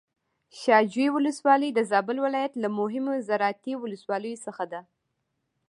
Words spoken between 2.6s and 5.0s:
له مهمو زراعتي ولسواليو څخه ده.